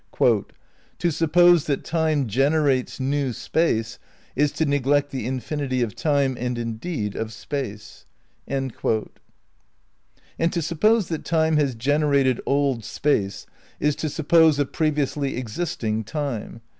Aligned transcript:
"To 0.19 1.11
suppose 1.11 1.65
that 1.67 1.83
Time 1.83 2.25
generates 2.25 2.99
new 2.99 3.33
Space 3.33 3.99
is 4.35 4.51
to 4.53 4.65
neglect 4.65 5.11
the 5.11 5.27
infinity 5.27 5.83
of 5.83 5.93
Time 5.95 6.35
(and 6.39 6.57
indeed 6.57 7.15
of 7.15 7.31
Space) 7.31 8.07
."'And 8.47 8.71
to 10.39 10.59
suppose 10.63 11.07
that 11.09 11.23
Time 11.23 11.57
has 11.57 11.75
generated 11.75 12.41
old 12.47 12.83
Space 12.83 13.45
is 13.79 13.95
to 13.97 14.09
suppose 14.09 14.57
a 14.57 14.65
previously 14.65 15.37
existing 15.37 16.03
Time. 16.03 16.61